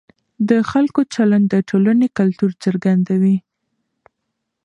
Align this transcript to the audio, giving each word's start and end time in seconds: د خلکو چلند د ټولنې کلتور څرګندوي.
د 0.49 0.51
خلکو 0.71 1.01
چلند 1.13 1.45
د 1.53 1.55
ټولنې 1.69 2.07
کلتور 2.17 2.51
څرګندوي. 2.63 3.37